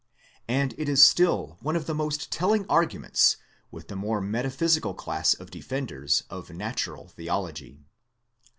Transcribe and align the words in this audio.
And 0.47 0.73
it 0.79 0.89
is 0.89 1.03
still 1.05 1.59
one 1.61 1.75
of 1.75 1.85
the 1.85 1.93
most 1.93 2.31
telling 2.31 2.65
arguments 2.67 3.37
with 3.69 3.87
the 3.87 3.95
more 3.95 4.19
metaphysical 4.19 4.95
class 4.95 5.35
of 5.35 5.51
defenders 5.51 6.23
of 6.27 6.49
Natural 6.49 7.09
Theology. 7.09 7.85